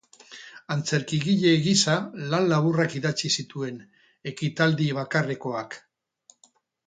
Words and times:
Antzerkigile 0.75 1.51
gisa 1.65 1.97
lan 2.31 2.47
laburrak 2.53 2.95
idatzi 3.01 3.31
zituen, 3.35 3.77
ekitaldi 4.33 4.89
bakarrekoak. 5.01 5.77